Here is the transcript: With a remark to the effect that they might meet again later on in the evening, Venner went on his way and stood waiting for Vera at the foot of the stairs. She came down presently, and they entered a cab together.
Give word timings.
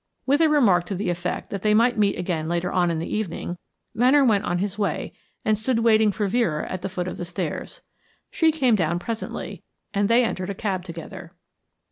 With 0.25 0.41
a 0.41 0.49
remark 0.49 0.85
to 0.87 0.95
the 0.95 1.11
effect 1.11 1.51
that 1.51 1.61
they 1.61 1.75
might 1.75 1.95
meet 1.95 2.17
again 2.17 2.49
later 2.49 2.71
on 2.71 2.89
in 2.89 2.97
the 2.97 3.05
evening, 3.15 3.59
Venner 3.93 4.25
went 4.25 4.45
on 4.45 4.57
his 4.57 4.75
way 4.79 5.13
and 5.45 5.55
stood 5.59 5.77
waiting 5.81 6.11
for 6.11 6.25
Vera 6.27 6.67
at 6.71 6.81
the 6.81 6.89
foot 6.89 7.07
of 7.07 7.17
the 7.17 7.23
stairs. 7.23 7.81
She 8.31 8.51
came 8.51 8.73
down 8.75 8.97
presently, 8.97 9.61
and 9.93 10.09
they 10.09 10.23
entered 10.25 10.49
a 10.49 10.55
cab 10.55 10.83
together. 10.85 11.35